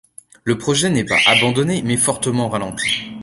Le 0.45 0.57
projet 0.57 0.89
n'est 0.89 1.03
pas 1.05 1.19
abandonné, 1.27 1.83
mais 1.83 1.95
fortement 1.95 2.49
ralenti. 2.49 3.05